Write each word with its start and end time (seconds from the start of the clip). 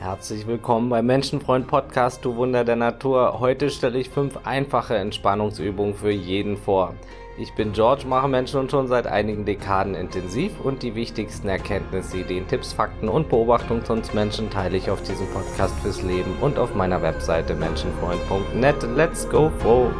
Herzlich 0.00 0.46
willkommen 0.46 0.88
beim 0.88 1.04
Menschenfreund 1.04 1.66
Podcast 1.66 2.24
Du 2.24 2.34
Wunder 2.36 2.64
der 2.64 2.74
Natur. 2.74 3.38
Heute 3.38 3.68
stelle 3.68 3.98
ich 3.98 4.08
fünf 4.08 4.38
einfache 4.44 4.96
Entspannungsübungen 4.96 5.94
für 5.94 6.10
jeden 6.10 6.56
vor. 6.56 6.94
Ich 7.36 7.54
bin 7.54 7.74
George, 7.74 8.06
mache 8.06 8.26
Menschen 8.26 8.60
und 8.60 8.70
schon 8.70 8.88
seit 8.88 9.06
einigen 9.06 9.44
Dekaden 9.44 9.94
intensiv 9.94 10.58
und 10.64 10.82
die 10.82 10.94
wichtigsten 10.94 11.50
Erkenntnisse, 11.50 12.16
Ideen, 12.16 12.48
Tipps, 12.48 12.72
Fakten 12.72 13.10
und 13.10 13.28
Beobachtungen 13.28 13.84
zu 13.84 13.92
uns 13.92 14.14
Menschen 14.14 14.48
teile 14.48 14.78
ich 14.78 14.88
auf 14.88 15.02
diesem 15.02 15.26
Podcast 15.26 15.78
fürs 15.80 16.00
Leben 16.00 16.34
und 16.40 16.58
auf 16.58 16.74
meiner 16.74 17.02
Webseite 17.02 17.52
menschenfreund.net. 17.52 18.82
Let's 18.96 19.28
go 19.28 19.50
froh! 19.58 19.90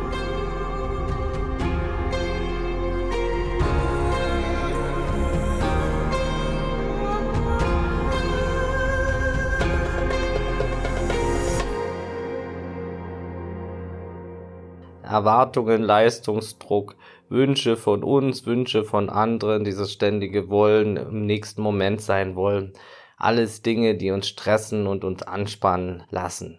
Erwartungen, 15.21 15.83
Leistungsdruck, 15.83 16.97
Wünsche 17.29 17.77
von 17.77 18.03
uns, 18.03 18.47
Wünsche 18.47 18.85
von 18.85 19.11
anderen, 19.11 19.65
dieses 19.65 19.93
ständige 19.93 20.49
Wollen, 20.49 20.97
im 20.97 21.27
nächsten 21.27 21.61
Moment 21.61 22.01
sein 22.01 22.37
wollen. 22.37 22.73
Alles 23.19 23.61
Dinge, 23.61 23.97
die 23.97 24.13
uns 24.13 24.29
stressen 24.29 24.87
und 24.87 25.05
uns 25.05 25.23
anspannen 25.23 26.05
lassen. 26.11 26.59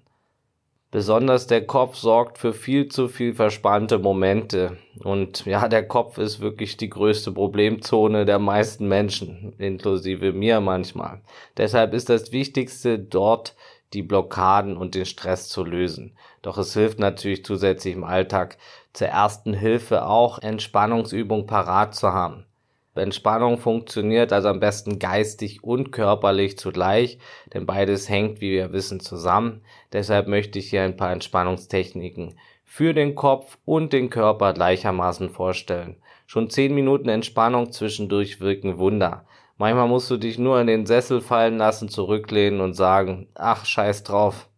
Besonders 0.91 1.47
der 1.47 1.65
Kopf 1.65 1.95
sorgt 1.95 2.37
für 2.37 2.53
viel 2.53 2.87
zu 2.89 3.07
viel 3.07 3.33
verspannte 3.33 3.97
Momente. 3.97 4.77
Und 5.03 5.43
ja, 5.47 5.67
der 5.67 5.87
Kopf 5.87 6.19
ist 6.19 6.39
wirklich 6.39 6.77
die 6.77 6.89
größte 6.89 7.31
Problemzone 7.31 8.25
der 8.25 8.37
meisten 8.37 8.87
Menschen, 8.87 9.53
inklusive 9.57 10.33
mir 10.33 10.61
manchmal. 10.61 11.21
Deshalb 11.57 11.95
ist 11.95 12.09
das 12.09 12.31
Wichtigste 12.31 12.99
dort 12.99 13.55
die 13.93 14.03
Blockaden 14.03 14.77
und 14.77 14.95
den 14.95 15.05
Stress 15.05 15.49
zu 15.49 15.63
lösen. 15.63 16.15
Doch 16.41 16.57
es 16.57 16.73
hilft 16.73 16.99
natürlich 16.99 17.45
zusätzlich 17.45 17.95
im 17.95 18.03
Alltag 18.03 18.57
zur 18.93 19.07
ersten 19.07 19.53
Hilfe 19.53 20.05
auch 20.05 20.39
Entspannungsübung 20.39 21.47
parat 21.47 21.95
zu 21.95 22.13
haben. 22.13 22.45
Entspannung 22.93 23.57
funktioniert 23.57 24.33
also 24.33 24.49
am 24.49 24.59
besten 24.59 24.99
geistig 24.99 25.63
und 25.63 25.91
körperlich 25.91 26.57
zugleich, 26.57 27.19
denn 27.53 27.65
beides 27.65 28.09
hängt, 28.09 28.41
wie 28.41 28.51
wir 28.51 28.73
wissen, 28.73 28.99
zusammen. 28.99 29.61
Deshalb 29.93 30.27
möchte 30.27 30.59
ich 30.59 30.69
hier 30.69 30.83
ein 30.83 30.97
paar 30.97 31.13
Entspannungstechniken 31.13 32.35
für 32.65 32.93
den 32.93 33.15
Kopf 33.15 33.57
und 33.65 33.93
den 33.93 34.09
Körper 34.09 34.53
gleichermaßen 34.53 35.29
vorstellen. 35.29 35.97
Schon 36.25 36.49
zehn 36.49 36.73
Minuten 36.73 37.09
Entspannung 37.09 37.71
zwischendurch 37.71 38.39
wirken 38.39 38.77
Wunder. 38.77 39.25
Manchmal 39.61 39.87
musst 39.87 40.09
du 40.09 40.17
dich 40.17 40.39
nur 40.39 40.59
in 40.59 40.65
den 40.65 40.87
Sessel 40.87 41.21
fallen 41.21 41.59
lassen, 41.59 41.87
zurücklehnen 41.87 42.61
und 42.61 42.73
sagen, 42.73 43.27
ach, 43.35 43.63
scheiß 43.63 44.01
drauf. 44.01 44.49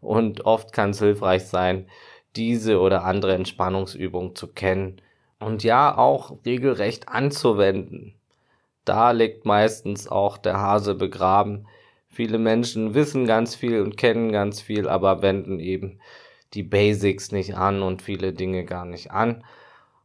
Und 0.00 0.46
oft 0.46 0.72
kann 0.72 0.88
es 0.92 1.00
hilfreich 1.00 1.44
sein, 1.44 1.86
diese 2.34 2.80
oder 2.80 3.04
andere 3.04 3.34
Entspannungsübung 3.34 4.34
zu 4.34 4.46
kennen 4.46 5.02
und 5.38 5.64
ja 5.64 5.98
auch 5.98 6.38
regelrecht 6.46 7.10
anzuwenden. 7.10 8.14
Da 8.86 9.10
liegt 9.10 9.44
meistens 9.44 10.08
auch 10.08 10.38
der 10.38 10.58
Hase 10.58 10.94
begraben. 10.94 11.66
Viele 12.08 12.38
Menschen 12.38 12.94
wissen 12.94 13.26
ganz 13.26 13.54
viel 13.54 13.82
und 13.82 13.98
kennen 13.98 14.32
ganz 14.32 14.62
viel, 14.62 14.88
aber 14.88 15.20
wenden 15.20 15.60
eben 15.60 16.00
die 16.54 16.62
Basics 16.62 17.32
nicht 17.32 17.54
an 17.54 17.82
und 17.82 18.00
viele 18.00 18.32
Dinge 18.32 18.64
gar 18.64 18.86
nicht 18.86 19.10
an 19.10 19.44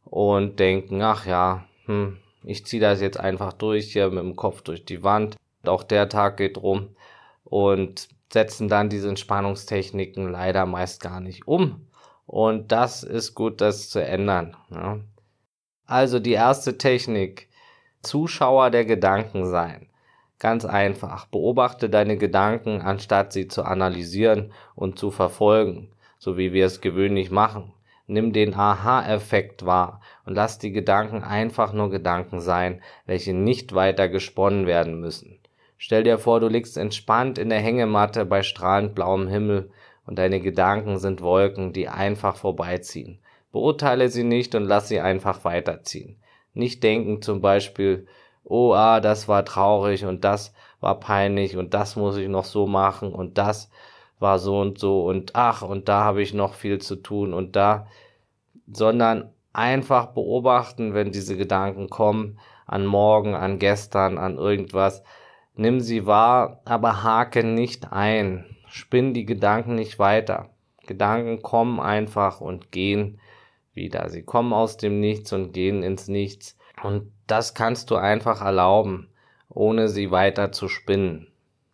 und 0.04 0.60
denken, 0.60 1.00
ach 1.00 1.24
ja, 1.24 1.64
hm, 1.86 2.18
ich 2.48 2.64
ziehe 2.64 2.80
das 2.80 3.02
jetzt 3.02 3.20
einfach 3.20 3.52
durch 3.52 3.92
hier 3.92 4.08
mit 4.08 4.24
dem 4.24 4.34
Kopf 4.34 4.62
durch 4.62 4.86
die 4.86 5.02
Wand. 5.02 5.36
Auch 5.64 5.82
der 5.82 6.08
Tag 6.08 6.38
geht 6.38 6.56
rum 6.56 6.96
und 7.44 8.08
setzen 8.32 8.68
dann 8.68 8.88
diese 8.88 9.10
Entspannungstechniken 9.10 10.32
leider 10.32 10.64
meist 10.64 11.02
gar 11.02 11.20
nicht 11.20 11.46
um. 11.46 11.86
Und 12.24 12.72
das 12.72 13.02
ist 13.02 13.34
gut, 13.34 13.60
das 13.60 13.90
zu 13.90 14.02
ändern. 14.02 14.56
Ja. 14.70 14.98
Also 15.84 16.20
die 16.20 16.32
erste 16.32 16.78
Technik, 16.78 17.48
Zuschauer 18.02 18.70
der 18.70 18.86
Gedanken 18.86 19.44
sein. 19.46 19.90
Ganz 20.38 20.64
einfach, 20.64 21.26
beobachte 21.26 21.90
deine 21.90 22.16
Gedanken, 22.16 22.80
anstatt 22.80 23.34
sie 23.34 23.48
zu 23.48 23.64
analysieren 23.64 24.52
und 24.74 24.98
zu 24.98 25.10
verfolgen, 25.10 25.90
so 26.18 26.38
wie 26.38 26.54
wir 26.54 26.64
es 26.64 26.80
gewöhnlich 26.80 27.30
machen. 27.30 27.74
Nimm 28.10 28.32
den 28.32 28.54
Aha-Effekt 28.54 29.66
wahr 29.66 30.00
und 30.24 30.34
lass 30.34 30.58
die 30.58 30.72
Gedanken 30.72 31.22
einfach 31.22 31.74
nur 31.74 31.90
Gedanken 31.90 32.40
sein, 32.40 32.82
welche 33.04 33.34
nicht 33.34 33.74
weiter 33.74 34.08
gesponnen 34.08 34.66
werden 34.66 34.98
müssen. 34.98 35.38
Stell 35.76 36.04
dir 36.04 36.18
vor, 36.18 36.40
du 36.40 36.48
liegst 36.48 36.78
entspannt 36.78 37.36
in 37.36 37.50
der 37.50 37.60
Hängematte 37.60 38.24
bei 38.24 38.42
strahlend 38.42 38.94
blauem 38.94 39.28
Himmel 39.28 39.70
und 40.06 40.18
deine 40.18 40.40
Gedanken 40.40 40.98
sind 40.98 41.20
Wolken, 41.20 41.74
die 41.74 41.88
einfach 41.88 42.36
vorbeiziehen. 42.36 43.18
Beurteile 43.52 44.08
sie 44.08 44.24
nicht 44.24 44.54
und 44.54 44.64
lass 44.64 44.88
sie 44.88 45.00
einfach 45.00 45.44
weiterziehen. 45.44 46.16
Nicht 46.54 46.82
denken 46.82 47.20
zum 47.20 47.42
Beispiel, 47.42 48.06
oh 48.42 48.72
ah, 48.72 49.00
das 49.00 49.28
war 49.28 49.44
traurig 49.44 50.06
und 50.06 50.24
das 50.24 50.54
war 50.80 50.98
peinlich 50.98 51.58
und 51.58 51.74
das 51.74 51.94
muss 51.94 52.16
ich 52.16 52.28
noch 52.28 52.46
so 52.46 52.66
machen 52.66 53.12
und 53.12 53.36
das 53.36 53.70
war 54.18 54.38
so 54.38 54.60
und 54.60 54.78
so 54.78 55.06
und 55.06 55.32
ach, 55.34 55.62
und 55.62 55.88
da 55.88 56.04
habe 56.04 56.22
ich 56.22 56.34
noch 56.34 56.54
viel 56.54 56.78
zu 56.78 56.96
tun 56.96 57.32
und 57.32 57.56
da, 57.56 57.86
sondern 58.70 59.30
einfach 59.52 60.06
beobachten, 60.08 60.94
wenn 60.94 61.12
diese 61.12 61.36
Gedanken 61.36 61.88
kommen, 61.88 62.38
an 62.66 62.86
morgen, 62.86 63.34
an 63.34 63.58
gestern, 63.58 64.18
an 64.18 64.36
irgendwas. 64.36 65.02
Nimm 65.54 65.80
sie 65.80 66.06
wahr, 66.06 66.60
aber 66.64 67.02
hake 67.02 67.42
nicht 67.42 67.92
ein. 67.92 68.44
Spinn 68.68 69.14
die 69.14 69.24
Gedanken 69.24 69.74
nicht 69.74 69.98
weiter. 69.98 70.50
Gedanken 70.86 71.42
kommen 71.42 71.80
einfach 71.80 72.40
und 72.40 72.70
gehen 72.70 73.18
wieder. 73.72 74.08
Sie 74.10 74.22
kommen 74.22 74.52
aus 74.52 74.76
dem 74.76 75.00
Nichts 75.00 75.32
und 75.32 75.52
gehen 75.52 75.82
ins 75.82 76.08
Nichts. 76.08 76.56
Und 76.82 77.10
das 77.26 77.54
kannst 77.54 77.90
du 77.90 77.96
einfach 77.96 78.42
erlauben, 78.42 79.08
ohne 79.48 79.88
sie 79.88 80.10
weiter 80.10 80.52
zu 80.52 80.68
spinnen, 80.68 81.28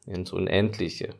ins 0.06 0.32
Unendliche. 0.32 1.14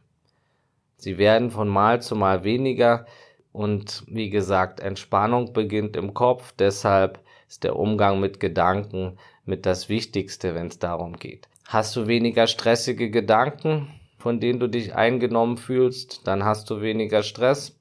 Sie 0.97 1.19
werden 1.19 1.50
von 1.50 1.69
Mal 1.69 2.00
zu 2.03 2.16
Mal 2.16 2.44
weniger 2.44 3.06
und 3.53 4.05
wie 4.09 4.31
gesagt, 4.31 4.81
Entspannung 4.81 5.53
beginnt 5.53 5.97
im 5.97 6.15
Kopf, 6.15 6.53
deshalb 6.59 7.21
ist 7.49 7.65
der 7.65 7.77
Umgang 7.77 8.21
mit 8.21 8.41
Gedanken 8.41 9.19
mit 9.44 9.66
das 9.66 9.88
Wichtigste, 9.88 10.55
wenn 10.55 10.69
es 10.69 10.78
darum 10.78 11.15
geht. 11.15 11.49
Hast 11.66 11.94
du 11.97 12.06
weniger 12.06 12.47
stressige 12.47 13.10
Gedanken, 13.10 13.88
von 14.19 14.41
denen 14.41 14.59
du 14.59 14.69
dich 14.69 14.94
eingenommen 14.94 15.56
fühlst, 15.56 16.27
dann 16.27 16.44
hast 16.44 16.71
du 16.71 16.81
weniger 16.81 17.22
Stress 17.22 17.78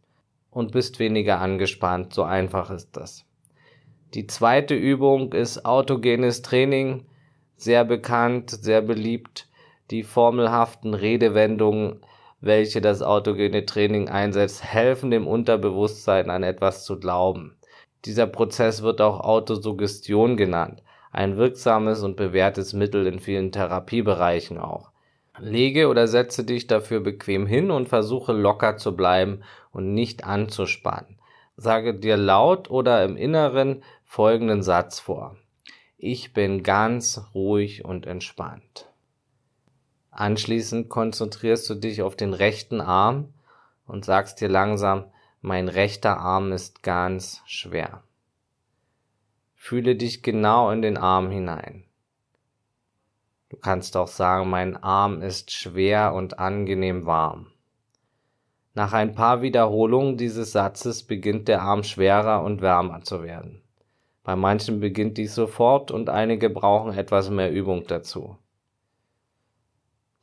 und 0.51 0.71
bist 0.71 0.99
weniger 0.99 1.39
angespannt. 1.39 2.13
So 2.13 2.23
einfach 2.23 2.69
ist 2.69 2.95
das. 2.95 3.25
Die 4.13 4.27
zweite 4.27 4.75
Übung 4.75 5.33
ist 5.33 5.65
autogenes 5.65 6.41
Training, 6.41 7.05
sehr 7.55 7.83
bekannt, 7.83 8.51
sehr 8.51 8.81
beliebt. 8.81 9.47
Die 9.89 10.03
formelhaften 10.03 10.93
Redewendungen 10.93 12.01
welche 12.43 12.81
das 12.81 13.01
autogene 13.01 13.65
Training 13.65 14.09
einsetzt, 14.09 14.65
helfen 14.65 15.11
dem 15.11 15.27
Unterbewusstsein 15.27 16.29
an 16.29 16.43
etwas 16.43 16.83
zu 16.83 16.99
glauben. 16.99 17.55
Dieser 18.03 18.27
Prozess 18.27 18.83
wird 18.83 18.99
auch 18.99 19.21
Autosuggestion 19.21 20.35
genannt, 20.35 20.83
ein 21.13 21.37
wirksames 21.37 22.03
und 22.03 22.17
bewährtes 22.17 22.73
Mittel 22.73 23.07
in 23.07 23.19
vielen 23.19 23.53
Therapiebereichen 23.53 24.57
auch. 24.57 24.91
Lege 25.39 25.87
oder 25.87 26.07
setze 26.07 26.43
dich 26.43 26.67
dafür 26.67 26.99
bequem 26.99 27.47
hin 27.47 27.71
und 27.71 27.87
versuche 27.87 28.33
locker 28.33 28.75
zu 28.75 28.93
bleiben 28.93 29.41
und 29.71 29.93
nicht 29.93 30.25
anzuspannen. 30.25 31.17
Sage 31.55 31.93
dir 31.93 32.17
laut 32.17 32.69
oder 32.69 33.05
im 33.05 33.15
Inneren 33.15 33.83
folgenden 34.03 34.63
Satz 34.63 34.99
vor. 34.99 35.37
Ich 35.97 36.33
bin 36.33 36.61
ganz 36.61 37.21
ruhig 37.33 37.85
und 37.85 38.05
entspannt. 38.05 38.92
Anschließend 40.15 40.89
konzentrierst 40.89 41.67
du 41.71 41.75
dich 41.75 42.03
auf 42.03 42.15
den 42.15 42.33
rechten 42.33 42.81
Arm 42.81 43.33
und 43.87 44.05
sagst 44.05 44.41
dir 44.41 44.47
langsam, 44.47 45.05
mein 45.41 45.67
rechter 45.67 46.19
Arm 46.19 46.51
ist 46.51 46.83
ganz 46.83 47.41
schwer. 47.45 48.03
Fühle 49.55 49.95
dich 49.95 50.21
genau 50.21 50.69
in 50.69 50.83
den 50.83 50.97
Arm 50.97 51.31
hinein. 51.31 51.85
Du 53.49 53.57
kannst 53.57 53.97
auch 53.97 54.07
sagen, 54.07 54.49
mein 54.49 54.77
Arm 54.77 55.21
ist 55.21 55.51
schwer 55.51 56.13
und 56.13 56.37
angenehm 56.37 57.05
warm. 57.05 57.47
Nach 58.75 58.93
ein 58.93 59.15
paar 59.15 59.41
Wiederholungen 59.41 60.17
dieses 60.17 60.51
Satzes 60.51 61.03
beginnt 61.03 61.47
der 61.47 61.63
Arm 61.63 61.83
schwerer 61.83 62.43
und 62.43 62.61
wärmer 62.61 63.01
zu 63.01 63.23
werden. 63.23 63.63
Bei 64.23 64.35
manchen 64.35 64.79
beginnt 64.79 65.17
dies 65.17 65.33
sofort 65.33 65.91
und 65.91 66.09
einige 66.09 66.49
brauchen 66.49 66.93
etwas 66.93 67.29
mehr 67.29 67.51
Übung 67.51 67.85
dazu. 67.87 68.37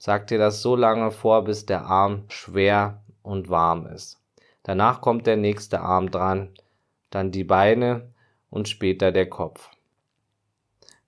Sag 0.03 0.29
dir 0.29 0.39
das 0.39 0.63
so 0.63 0.77
lange 0.77 1.11
vor, 1.11 1.45
bis 1.45 1.67
der 1.67 1.85
Arm 1.85 2.25
schwer 2.29 3.03
und 3.23 3.51
warm 3.51 3.87
ist. 3.87 4.19
Danach 4.63 5.03
kommt 5.03 5.27
der 5.27 5.37
nächste 5.37 5.83
Arm 5.83 6.11
dran, 6.11 6.55
dann 7.11 7.33
die 7.33 7.45
Beine 7.45 8.11
und 8.49 8.67
später 8.67 9.13
der 9.13 9.29
Kopf. 9.29 9.69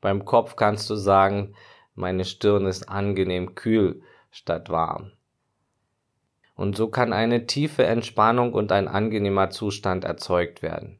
Beim 0.03 0.27
Kopf 0.27 0.57
kannst 0.57 0.91
du 0.91 0.95
sagen, 0.95 1.55
meine 1.95 2.27
Stirn 2.27 2.67
ist 2.67 2.91
angenehm 2.91 3.55
kühl 3.55 4.03
statt 4.31 4.69
warm. 4.69 5.13
Und 6.55 6.77
so 6.77 6.89
kann 6.89 7.15
eine 7.15 7.47
tiefe 7.47 7.87
Entspannung 7.87 8.53
und 8.53 8.73
ein 8.73 8.89
angenehmer 8.89 9.49
Zustand 9.49 10.05
erzeugt 10.05 10.61
werden. 10.61 10.99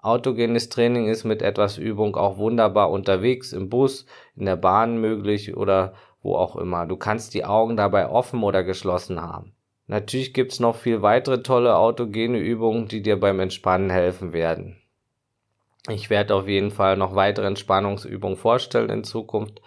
Autogenes 0.00 0.68
Training 0.68 1.08
ist 1.08 1.24
mit 1.24 1.42
etwas 1.42 1.76
Übung 1.76 2.14
auch 2.14 2.38
wunderbar 2.38 2.92
unterwegs, 2.92 3.52
im 3.52 3.68
Bus, 3.68 4.06
in 4.36 4.46
der 4.46 4.56
Bahn 4.56 4.98
möglich 4.98 5.56
oder 5.56 5.94
wo 6.22 6.36
auch 6.36 6.56
immer. 6.56 6.86
Du 6.86 6.96
kannst 6.96 7.34
die 7.34 7.44
Augen 7.44 7.76
dabei 7.76 8.08
offen 8.08 8.42
oder 8.42 8.64
geschlossen 8.64 9.22
haben. 9.22 9.52
Natürlich 9.86 10.34
gibt's 10.34 10.58
noch 10.58 10.76
viel 10.76 11.02
weitere 11.02 11.42
tolle 11.42 11.76
autogene 11.76 12.38
Übungen, 12.38 12.88
die 12.88 13.02
dir 13.02 13.18
beim 13.20 13.38
Entspannen 13.38 13.90
helfen 13.90 14.32
werden. 14.32 14.76
Ich 15.88 16.10
werde 16.10 16.34
auf 16.34 16.48
jeden 16.48 16.72
Fall 16.72 16.96
noch 16.96 17.14
weitere 17.14 17.46
Entspannungsübungen 17.46 18.36
vorstellen 18.36 18.90
in 18.90 19.04
Zukunft. 19.04 19.60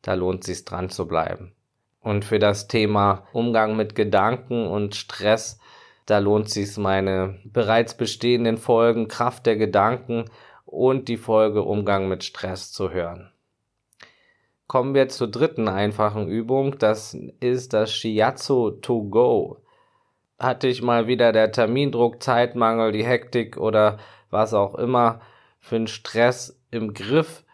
Da 0.00 0.14
lohnt 0.14 0.44
sich 0.44 0.64
dran 0.64 0.88
zu 0.88 1.06
bleiben. 1.06 1.52
Und 2.00 2.24
für 2.24 2.38
das 2.38 2.68
Thema 2.68 3.26
Umgang 3.32 3.76
mit 3.76 3.94
Gedanken 3.94 4.66
und 4.66 4.94
Stress, 4.94 5.58
da 6.06 6.18
lohnt 6.18 6.48
sich 6.48 6.76
meine 6.78 7.38
bereits 7.44 7.96
bestehenden 7.96 8.56
Folgen 8.56 9.08
Kraft 9.08 9.44
der 9.44 9.56
Gedanken 9.56 10.26
und 10.64 11.08
die 11.08 11.16
Folge 11.16 11.62
Umgang 11.62 12.08
mit 12.08 12.24
Stress 12.24 12.72
zu 12.72 12.90
hören. 12.90 13.32
Kommen 14.66 14.94
wir 14.94 15.08
zur 15.08 15.28
dritten 15.30 15.68
einfachen 15.68 16.28
Übung. 16.28 16.78
Das 16.78 17.14
ist 17.40 17.72
das 17.72 17.92
Shiatsu 17.92 18.70
to 18.70 19.04
go. 19.04 19.62
Hatte 20.38 20.68
ich 20.68 20.82
mal 20.82 21.06
wieder 21.06 21.32
der 21.32 21.52
Termindruck, 21.52 22.22
Zeitmangel, 22.22 22.92
die 22.92 23.06
Hektik 23.06 23.56
oder 23.56 23.98
was 24.30 24.54
auch 24.54 24.74
immer 24.74 25.20
für 25.66 25.76
einen 25.76 25.86
Stress 25.86 26.60
im 26.70 26.94
Griff, 26.94 27.44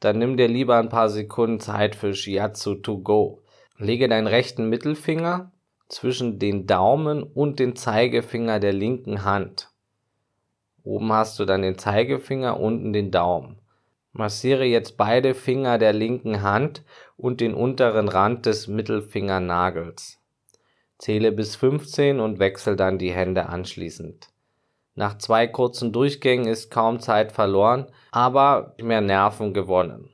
dann 0.00 0.18
nimm 0.18 0.36
dir 0.36 0.48
lieber 0.48 0.76
ein 0.76 0.88
paar 0.88 1.08
Sekunden 1.08 1.60
Zeit 1.60 1.94
für 1.94 2.14
Shiatsu 2.14 2.76
to 2.76 2.98
go. 2.98 3.42
Lege 3.76 4.08
deinen 4.08 4.26
rechten 4.26 4.68
Mittelfinger 4.68 5.52
zwischen 5.88 6.38
den 6.38 6.66
Daumen 6.66 7.22
und 7.22 7.58
den 7.58 7.76
Zeigefinger 7.76 8.60
der 8.60 8.72
linken 8.72 9.24
Hand. 9.24 9.70
Oben 10.82 11.12
hast 11.12 11.38
du 11.38 11.44
dann 11.44 11.62
den 11.62 11.78
Zeigefinger, 11.78 12.58
unten 12.58 12.92
den 12.92 13.10
Daumen. 13.10 13.58
Massiere 14.18 14.64
jetzt 14.64 14.96
beide 14.96 15.32
Finger 15.32 15.78
der 15.78 15.92
linken 15.92 16.42
Hand 16.42 16.82
und 17.16 17.40
den 17.40 17.54
unteren 17.54 18.08
Rand 18.08 18.46
des 18.46 18.66
Mittelfingernagels. 18.66 20.18
Zähle 20.98 21.30
bis 21.30 21.54
15 21.54 22.18
und 22.18 22.40
wechsel 22.40 22.74
dann 22.74 22.98
die 22.98 23.12
Hände 23.12 23.48
anschließend. 23.48 24.26
Nach 24.96 25.16
zwei 25.18 25.46
kurzen 25.46 25.92
Durchgängen 25.92 26.48
ist 26.48 26.72
kaum 26.72 26.98
Zeit 26.98 27.30
verloren, 27.30 27.86
aber 28.10 28.74
mehr 28.82 29.02
Nerven 29.02 29.54
gewonnen. 29.54 30.10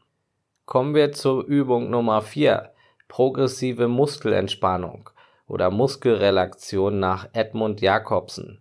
Kommen 0.67 0.95
wir 0.95 1.13
zur 1.13 1.43
Übung 1.47 1.89
Nummer 1.89 2.21
4, 2.21 2.75
progressive 3.09 3.89
Muskelentspannung 3.89 5.09
oder 5.49 5.71
Muskelrelaktion 5.71 7.01
nach 7.01 7.31
Edmund 7.33 7.81
Jacobsen. 7.81 8.61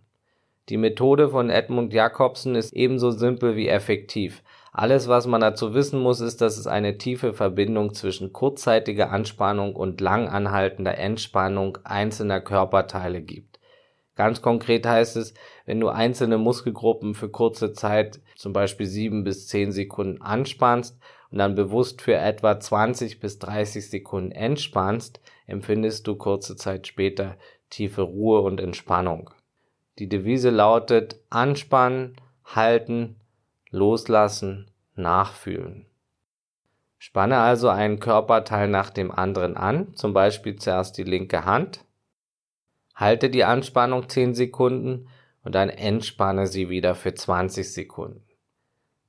Die 0.70 0.78
Methode 0.78 1.28
von 1.28 1.50
Edmund 1.50 1.92
Jacobsen 1.92 2.54
ist 2.54 2.72
ebenso 2.72 3.10
simpel 3.10 3.56
wie 3.56 3.68
effektiv. 3.68 4.42
Alles, 4.76 5.06
was 5.06 5.28
man 5.28 5.40
dazu 5.40 5.72
wissen 5.72 6.00
muss, 6.00 6.18
ist, 6.18 6.40
dass 6.40 6.58
es 6.58 6.66
eine 6.66 6.98
tiefe 6.98 7.32
Verbindung 7.32 7.94
zwischen 7.94 8.32
kurzzeitiger 8.32 9.12
Anspannung 9.12 9.76
und 9.76 10.00
lang 10.00 10.28
anhaltender 10.28 10.98
Entspannung 10.98 11.78
einzelner 11.84 12.40
Körperteile 12.40 13.22
gibt. 13.22 13.60
Ganz 14.16 14.42
konkret 14.42 14.84
heißt 14.84 15.16
es, 15.16 15.32
wenn 15.64 15.78
du 15.78 15.90
einzelne 15.90 16.38
Muskelgruppen 16.38 17.14
für 17.14 17.28
kurze 17.28 17.72
Zeit, 17.72 18.20
zum 18.34 18.52
Beispiel 18.52 18.86
sieben 18.86 19.22
bis 19.22 19.46
zehn 19.46 19.70
Sekunden 19.70 20.20
anspannst 20.20 20.98
und 21.30 21.38
dann 21.38 21.54
bewusst 21.54 22.02
für 22.02 22.16
etwa 22.16 22.58
20 22.58 23.20
bis 23.20 23.38
30 23.38 23.88
Sekunden 23.88 24.32
entspannst, 24.32 25.20
empfindest 25.46 26.08
du 26.08 26.16
kurze 26.16 26.56
Zeit 26.56 26.88
später 26.88 27.36
tiefe 27.70 28.02
Ruhe 28.02 28.40
und 28.40 28.60
Entspannung. 28.60 29.30
Die 30.00 30.08
Devise 30.08 30.50
lautet 30.50 31.20
anspannen, 31.30 32.16
halten, 32.44 33.20
loslassen, 33.74 34.70
nachfühlen. 34.94 35.86
Spanne 36.98 37.38
also 37.38 37.68
einen 37.68 38.00
Körperteil 38.00 38.68
nach 38.68 38.88
dem 38.88 39.10
anderen 39.10 39.56
an, 39.56 39.94
zum 39.94 40.14
Beispiel 40.14 40.56
zuerst 40.56 40.96
die 40.96 41.02
linke 41.02 41.44
Hand, 41.44 41.84
halte 42.94 43.28
die 43.28 43.44
Anspannung 43.44 44.08
10 44.08 44.34
Sekunden 44.34 45.08
und 45.42 45.54
dann 45.54 45.68
entspanne 45.68 46.46
sie 46.46 46.70
wieder 46.70 46.94
für 46.94 47.14
20 47.14 47.70
Sekunden. 47.70 48.24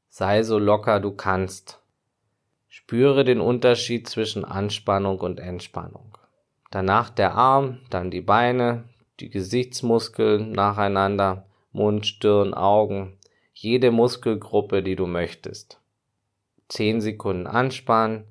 Sei 0.10 0.44
so 0.44 0.58
locker 0.58 1.00
du 1.00 1.12
kannst. 1.12 1.82
Spüre 2.68 3.24
den 3.24 3.40
Unterschied 3.40 4.10
zwischen 4.10 4.44
Anspannung 4.44 5.20
und 5.20 5.40
Entspannung. 5.40 6.18
Danach 6.72 7.10
der 7.10 7.36
Arm, 7.36 7.80
dann 7.90 8.12
die 8.12 8.22
Beine, 8.22 8.84
die 9.22 9.30
Gesichtsmuskeln 9.30 10.52
nacheinander, 10.52 11.46
Mund, 11.72 12.06
Stirn, 12.06 12.54
Augen, 12.54 13.18
jede 13.56 13.90
Muskelgruppe, 13.90 14.84
die 14.84 14.96
du 14.96 15.08
möchtest. 15.08 15.80
10 16.68 17.00
Sekunden 17.00 17.48
anspannen 17.48 18.26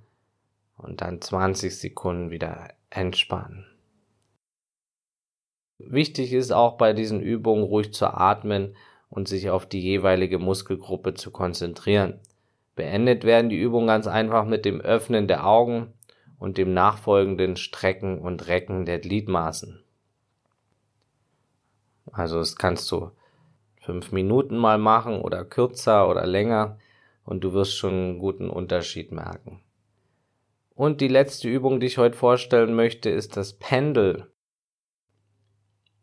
und 0.77 1.01
dann 1.01 1.21
20 1.21 1.77
Sekunden 1.77 2.31
wieder 2.31 2.69
entspannen. 2.91 3.67
Wichtig 5.79 6.33
ist 6.33 6.53
auch 6.53 6.77
bei 6.77 6.93
diesen 6.93 7.21
Übungen 7.21 7.65
ruhig 7.65 7.93
zu 7.93 8.07
atmen 8.07 8.77
und 9.09 9.27
sich 9.27 9.51
auf 9.51 9.67
die 9.67 9.81
jeweilige 9.81 10.39
Muskelgruppe 10.39 11.15
zu 11.15 11.31
konzentrieren. 11.31 12.21
Beendet 12.77 13.25
werden 13.25 13.49
die 13.49 13.59
Übungen 13.59 13.87
ganz 13.87 14.07
einfach 14.07 14.45
mit 14.45 14.65
dem 14.65 14.81
Öffnen 14.81 15.27
der 15.27 15.47
Augen 15.47 15.93
und 16.39 16.59
dem 16.59 16.75
nachfolgenden 16.75 17.57
Strecken 17.57 18.19
und 18.19 18.47
Recken 18.49 18.85
der 18.85 18.99
Gliedmaßen. 18.99 19.83
Also 22.13 22.39
das 22.39 22.57
kannst 22.57 22.91
du 22.93 23.11
fünf 23.85 24.13
Minuten 24.13 24.57
mal 24.57 24.79
machen 24.79 25.21
oder 25.21 25.45
kürzer 25.45 26.09
oder 26.09 26.27
länger 26.27 26.79
und 27.25 27.45
du 27.45 27.53
wirst 27.53 27.77
schon 27.77 27.93
einen 27.93 28.19
guten 28.19 28.49
Unterschied 28.49 29.13
merken. 29.13 29.61
Und 30.75 31.01
die 31.01 31.09
letzte 31.09 31.49
Übung, 31.49 31.81
die 31.81 31.87
ich 31.87 31.99
heute 31.99 32.17
vorstellen 32.17 32.75
möchte, 32.75 33.11
ist 33.11 33.37
das 33.37 33.53
Pendel. 33.53 34.27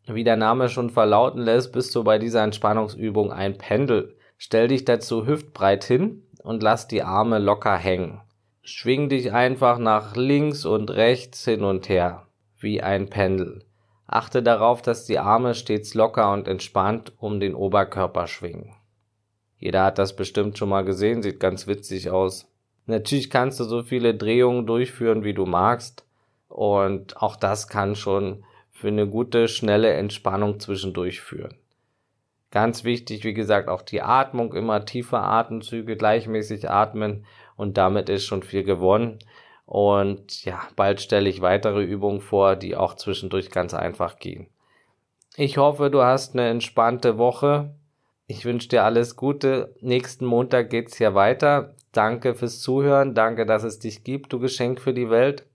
Wie 0.06 0.24
der 0.24 0.36
Name 0.36 0.68
schon 0.68 0.90
verlauten 0.90 1.40
lässt, 1.40 1.72
bist 1.72 1.94
du 1.94 2.04
bei 2.04 2.18
dieser 2.18 2.42
Entspannungsübung 2.42 3.32
ein 3.32 3.58
Pendel. 3.58 4.16
Stell 4.38 4.68
dich 4.68 4.84
dazu 4.84 5.26
hüftbreit 5.26 5.84
hin 5.84 6.22
und 6.42 6.62
lass 6.62 6.88
die 6.88 7.02
Arme 7.02 7.38
locker 7.38 7.76
hängen. 7.76 8.20
Schwing 8.62 9.08
dich 9.08 9.32
einfach 9.32 9.78
nach 9.78 10.16
links 10.16 10.64
und 10.64 10.90
rechts 10.90 11.44
hin 11.44 11.64
und 11.64 11.88
her, 11.88 12.26
wie 12.58 12.80
ein 12.80 13.08
Pendel. 13.08 13.64
Achte 14.14 14.42
darauf, 14.42 14.82
dass 14.82 15.06
die 15.06 15.18
Arme 15.18 15.54
stets 15.54 15.94
locker 15.94 16.32
und 16.32 16.46
entspannt 16.46 17.12
um 17.18 17.40
den 17.40 17.54
Oberkörper 17.54 18.26
schwingen. 18.26 18.74
Jeder 19.58 19.84
hat 19.84 19.98
das 19.98 20.16
bestimmt 20.16 20.58
schon 20.58 20.68
mal 20.68 20.84
gesehen, 20.84 21.22
sieht 21.22 21.40
ganz 21.40 21.66
witzig 21.66 22.10
aus. 22.10 22.48
Natürlich 22.86 23.30
kannst 23.30 23.60
du 23.60 23.64
so 23.64 23.82
viele 23.82 24.14
Drehungen 24.14 24.66
durchführen, 24.66 25.24
wie 25.24 25.34
du 25.34 25.46
magst. 25.46 26.04
Und 26.48 27.16
auch 27.16 27.36
das 27.36 27.68
kann 27.68 27.94
schon 27.94 28.44
für 28.70 28.88
eine 28.88 29.08
gute, 29.08 29.48
schnelle 29.48 29.92
Entspannung 29.92 30.60
zwischendurch 30.60 31.20
führen. 31.20 31.54
Ganz 32.50 32.84
wichtig, 32.84 33.24
wie 33.24 33.32
gesagt, 33.32 33.68
auch 33.68 33.80
die 33.80 34.02
Atmung, 34.02 34.52
immer 34.52 34.84
tiefe 34.84 35.20
Atemzüge, 35.20 35.96
gleichmäßig 35.96 36.68
atmen 36.68 37.24
und 37.56 37.78
damit 37.78 38.10
ist 38.10 38.26
schon 38.26 38.42
viel 38.42 38.64
gewonnen. 38.64 39.18
Und 39.66 40.44
ja, 40.44 40.60
bald 40.76 41.00
stelle 41.00 41.28
ich 41.28 41.40
weitere 41.40 41.82
Übungen 41.82 42.20
vor, 42.20 42.56
die 42.56 42.76
auch 42.76 42.94
zwischendurch 42.94 43.50
ganz 43.50 43.74
einfach 43.74 44.18
gehen. 44.18 44.48
Ich 45.36 45.56
hoffe, 45.56 45.90
du 45.90 46.02
hast 46.02 46.34
eine 46.34 46.48
entspannte 46.48 47.16
Woche. 47.16 47.74
Ich 48.26 48.44
wünsche 48.44 48.68
dir 48.68 48.84
alles 48.84 49.16
Gute. 49.16 49.74
Nächsten 49.80 50.26
Montag 50.26 50.70
geht's 50.70 50.96
hier 50.98 51.14
weiter. 51.14 51.74
Danke 51.92 52.34
fürs 52.34 52.60
Zuhören. 52.60 53.14
Danke, 53.14 53.46
dass 53.46 53.62
es 53.62 53.78
dich 53.78 54.04
gibt, 54.04 54.32
du 54.32 54.38
Geschenk 54.38 54.80
für 54.80 54.94
die 54.94 55.10
Welt. 55.10 55.46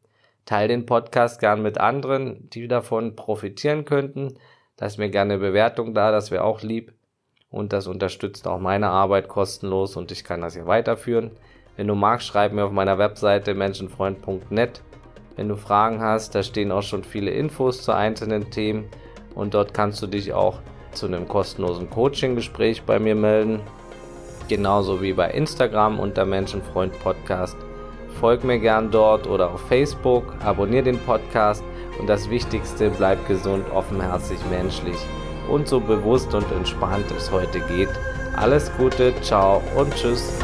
Teil 0.46 0.68
den 0.68 0.86
Podcast 0.86 1.40
gern 1.40 1.62
mit 1.62 1.78
anderen, 1.78 2.50
die 2.50 2.68
davon 2.68 3.16
profitieren 3.16 3.86
könnten. 3.86 4.40
Lass 4.80 4.98
mir 4.98 5.10
gerne 5.10 5.34
eine 5.34 5.42
Bewertung 5.42 5.94
da, 5.94 6.12
das 6.12 6.32
wäre 6.32 6.44
auch 6.44 6.62
lieb. 6.62 6.94
Und 7.50 7.74
das 7.74 7.88
unterstützt 7.88 8.48
auch 8.48 8.60
meine 8.60 8.90
Arbeit 8.90 9.28
kostenlos 9.28 9.96
und 9.96 10.12
ich 10.12 10.24
kann 10.24 10.42
das 10.42 10.54
hier 10.54 10.68
weiterführen. 10.68 11.32
Wenn 11.78 11.88
du 11.88 11.94
magst, 11.94 12.28
schreib 12.28 12.54
mir 12.54 12.66
auf 12.66 12.72
meiner 12.72 12.98
Webseite 12.98 13.54
menschenfreund.net. 13.54 14.82
Wenn 15.36 15.48
du 15.48 15.56
Fragen 15.56 16.02
hast, 16.02 16.34
da 16.34 16.42
stehen 16.42 16.72
auch 16.72 16.82
schon 16.82 17.04
viele 17.04 17.30
Infos 17.30 17.84
zu 17.84 17.92
einzelnen 17.92 18.50
Themen 18.50 18.86
und 19.36 19.54
dort 19.54 19.76
kannst 19.76 20.02
du 20.02 20.08
dich 20.08 20.34
auch 20.34 20.60
zu 20.92 21.06
einem 21.06 21.28
kostenlosen 21.28 21.92
Coaching-Gespräch 21.92 22.82
bei 22.82 22.98
mir 22.98 23.14
melden. 23.14 23.60
Genauso 24.50 25.04
wie 25.04 25.14
bei 25.14 25.30
Instagram 25.30 26.00
unter 26.00 26.26
Menschenfreund 26.26 26.98
Podcast. 27.00 27.56
Folg 28.20 28.44
mir 28.44 28.58
gern 28.58 28.90
dort 28.90 29.28
oder 29.28 29.52
auf 29.52 29.62
Facebook, 29.68 30.34
abonniere 30.44 30.86
den 30.86 31.00
Podcast 31.00 31.64
und 32.00 32.08
das 32.08 32.28
Wichtigste, 32.32 32.90
bleib 32.90 33.28
gesund, 33.28 33.64
offenherzig, 33.72 34.40
menschlich 34.50 34.98
und 35.48 35.68
so 35.68 35.80
bewusst 35.80 36.34
und 36.34 36.52
entspannt 36.52 37.06
es 37.16 37.32
heute 37.32 37.60
geht. 37.60 37.90
Alles 38.36 38.72
Gute, 38.78 39.14
ciao 39.22 39.62
und 39.76 39.94
tschüss. 39.94 40.40